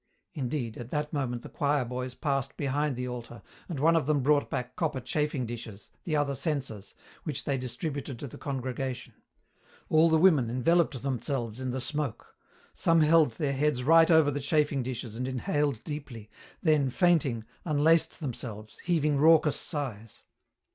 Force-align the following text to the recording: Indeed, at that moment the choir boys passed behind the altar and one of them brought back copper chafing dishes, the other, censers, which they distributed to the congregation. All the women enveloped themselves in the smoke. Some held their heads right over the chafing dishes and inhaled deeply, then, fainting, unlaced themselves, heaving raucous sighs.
Indeed, 0.33 0.77
at 0.79 0.89
that 0.89 1.13
moment 1.13 1.43
the 1.43 1.49
choir 1.49 1.85
boys 1.85 2.15
passed 2.15 2.57
behind 2.57 2.95
the 2.95 3.07
altar 3.07 3.43
and 3.69 3.79
one 3.79 3.95
of 3.95 4.07
them 4.07 4.23
brought 4.23 4.49
back 4.49 4.75
copper 4.75 4.99
chafing 4.99 5.45
dishes, 5.45 5.91
the 6.05 6.15
other, 6.15 6.33
censers, 6.33 6.95
which 7.23 7.43
they 7.43 7.55
distributed 7.55 8.17
to 8.17 8.25
the 8.27 8.39
congregation. 8.39 9.13
All 9.89 10.09
the 10.09 10.17
women 10.17 10.49
enveloped 10.49 11.03
themselves 11.03 11.59
in 11.59 11.69
the 11.69 11.79
smoke. 11.79 12.35
Some 12.73 13.01
held 13.01 13.33
their 13.33 13.53
heads 13.53 13.83
right 13.83 14.09
over 14.09 14.31
the 14.31 14.39
chafing 14.39 14.81
dishes 14.81 15.15
and 15.15 15.27
inhaled 15.27 15.83
deeply, 15.83 16.31
then, 16.63 16.89
fainting, 16.89 17.45
unlaced 17.63 18.19
themselves, 18.19 18.79
heaving 18.83 19.17
raucous 19.19 19.55
sighs. 19.55 20.23